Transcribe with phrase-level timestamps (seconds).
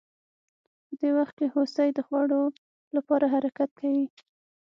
[0.87, 2.43] په دې وخت کې هوسۍ د خوړو
[2.95, 4.05] لپاره حرکت کوي